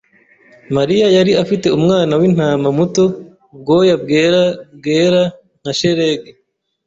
Mariya 0.75 1.07
yari 1.17 1.31
afite 1.43 1.67
umwana 1.77 2.13
w'intama 2.19 2.67
muto 2.77 3.03
ubwoya 3.53 3.95
bwera 4.03 4.41
bwera 4.77 5.21
nka 5.61 5.73
sheleg 5.79 6.21